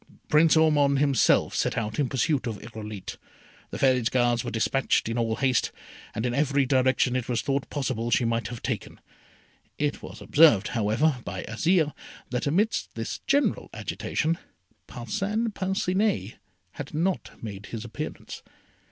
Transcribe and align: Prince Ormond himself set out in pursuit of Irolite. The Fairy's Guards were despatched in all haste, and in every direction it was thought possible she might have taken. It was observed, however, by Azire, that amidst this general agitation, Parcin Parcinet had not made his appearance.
Prince 0.29 0.57
Ormond 0.57 0.97
himself 0.97 1.53
set 1.53 1.77
out 1.77 1.99
in 1.99 2.09
pursuit 2.09 2.47
of 2.47 2.57
Irolite. 2.57 3.17
The 3.69 3.77
Fairy's 3.77 4.09
Guards 4.09 4.43
were 4.43 4.49
despatched 4.49 5.07
in 5.07 5.15
all 5.15 5.35
haste, 5.35 5.71
and 6.15 6.25
in 6.25 6.33
every 6.33 6.65
direction 6.65 7.15
it 7.15 7.29
was 7.29 7.43
thought 7.43 7.69
possible 7.69 8.09
she 8.09 8.25
might 8.25 8.47
have 8.47 8.63
taken. 8.63 8.99
It 9.77 10.01
was 10.01 10.19
observed, 10.19 10.69
however, 10.69 11.19
by 11.23 11.43
Azire, 11.43 11.93
that 12.31 12.47
amidst 12.47 12.95
this 12.95 13.19
general 13.27 13.69
agitation, 13.75 14.39
Parcin 14.87 15.51
Parcinet 15.53 16.37
had 16.71 16.95
not 16.95 17.33
made 17.43 17.67
his 17.67 17.85
appearance. 17.85 18.41